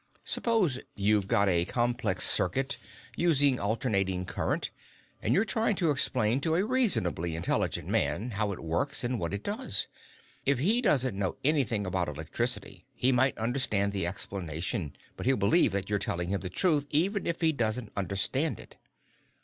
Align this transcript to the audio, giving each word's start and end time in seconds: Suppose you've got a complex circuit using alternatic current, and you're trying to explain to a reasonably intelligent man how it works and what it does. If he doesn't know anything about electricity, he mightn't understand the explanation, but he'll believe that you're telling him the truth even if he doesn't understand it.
Suppose 0.23 0.79
you've 0.95 1.27
got 1.27 1.47
a 1.47 1.63
complex 1.63 2.27
circuit 2.27 2.77
using 3.15 3.59
alternatic 3.59 4.25
current, 4.25 4.71
and 5.21 5.31
you're 5.35 5.45
trying 5.45 5.75
to 5.75 5.91
explain 5.91 6.41
to 6.41 6.55
a 6.55 6.65
reasonably 6.65 7.35
intelligent 7.35 7.87
man 7.87 8.31
how 8.31 8.51
it 8.51 8.57
works 8.61 9.03
and 9.03 9.19
what 9.19 9.31
it 9.31 9.43
does. 9.43 9.85
If 10.43 10.57
he 10.57 10.81
doesn't 10.81 11.15
know 11.19 11.37
anything 11.43 11.85
about 11.85 12.09
electricity, 12.09 12.87
he 12.95 13.11
mightn't 13.11 13.37
understand 13.37 13.93
the 13.93 14.07
explanation, 14.07 14.95
but 15.17 15.27
he'll 15.27 15.37
believe 15.37 15.71
that 15.73 15.87
you're 15.87 15.99
telling 15.99 16.29
him 16.29 16.41
the 16.41 16.49
truth 16.49 16.87
even 16.89 17.27
if 17.27 17.39
he 17.41 17.51
doesn't 17.51 17.91
understand 17.95 18.59
it. 18.59 18.77